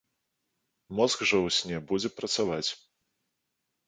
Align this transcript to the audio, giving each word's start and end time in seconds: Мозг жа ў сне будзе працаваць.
Мозг 0.99 1.19
жа 1.31 1.37
ў 1.45 1.49
сне 1.57 1.77
будзе 1.91 2.09
працаваць. 2.21 2.69